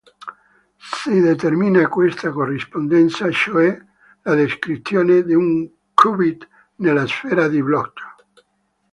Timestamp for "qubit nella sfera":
5.93-7.47